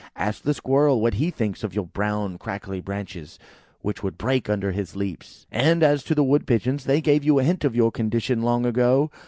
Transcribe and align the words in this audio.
Ask 0.15 0.41
the 0.41 0.55
Squirrel 0.55 0.99
what 0.99 1.13
he 1.13 1.29
thinks 1.29 1.63
of 1.63 1.75
your 1.75 1.85
brown 1.85 2.39
crackly 2.39 2.81
branches, 2.81 3.37
which 3.81 4.01
would 4.01 4.17
break 4.17 4.49
under 4.49 4.71
his 4.71 4.95
leaps. 4.95 5.45
And 5.51 5.83
as 5.83 6.03
to 6.05 6.15
the 6.15 6.23
Wood 6.23 6.47
pigeons, 6.47 6.85
they 6.85 7.01
gave 7.01 7.23
you 7.23 7.37
a 7.37 7.43
hint 7.43 7.63
of 7.63 7.75
your 7.75 7.91
condition 7.91 8.41
long 8.41 8.65
ago. 8.65 9.11